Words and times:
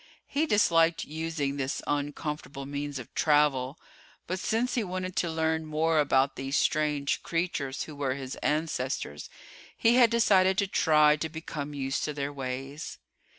He 0.25 0.47
disliked 0.47 1.03
using 1.05 1.57
this 1.57 1.79
uncomfortable 1.85 2.65
means 2.65 2.97
of 2.97 3.13
travel, 3.13 3.79
but 4.25 4.39
since 4.39 4.73
he 4.73 4.83
wanted 4.83 5.15
to 5.17 5.29
learn 5.29 5.63
more 5.67 5.99
about 5.99 6.37
these 6.37 6.57
strange 6.57 7.21
creatures 7.21 7.83
who 7.83 7.95
were 7.95 8.15
his 8.15 8.33
ancestors, 8.37 9.29
he 9.77 9.97
had 9.97 10.09
decided 10.09 10.57
to 10.57 10.65
try 10.65 11.17
to 11.17 11.29
become 11.29 11.75
used 11.75 12.03
to 12.05 12.13
their 12.15 12.33
ways. 12.33 12.97